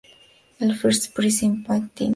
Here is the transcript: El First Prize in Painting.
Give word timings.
El 0.67 0.73
First 0.79 1.07
Prize 1.19 1.43
in 1.51 1.57
Painting. 1.69 2.09